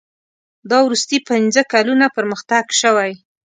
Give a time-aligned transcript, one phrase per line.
[0.69, 3.11] دا وروستي پنځه کلونه پرمختګ شوی.